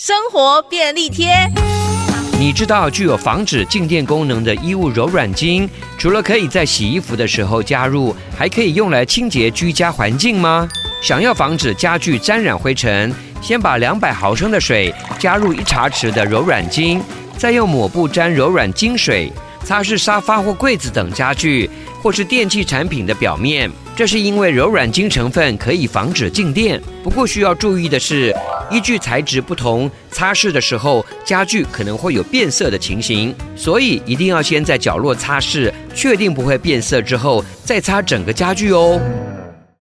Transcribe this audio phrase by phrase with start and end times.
[0.00, 1.28] 生活便利贴。
[2.38, 10.68] 你知道具有防止静电功能的衣物柔软精，除了可以在洗衣服的时候加入，还可以用来清洁居家环境吗？
[11.02, 17.02] 想要防止家具沾染灰尘，先把两百毫升的水加入一茶匙的柔软精，
[17.36, 19.32] 再用抹布沾柔软精水
[19.64, 21.68] 擦拭沙发或柜子等家具，
[22.00, 23.68] 或是电器产品的表面。
[23.96, 26.80] 这是因为柔软精成分可以防止静电。
[27.02, 28.32] 不过需要注意的是，
[28.70, 39.00] 依据材质不同，擦拭的时候家具可能会有变色的情形，所以一定要先在角落擦拭，确定不会变色之后，再擦整个家具哦。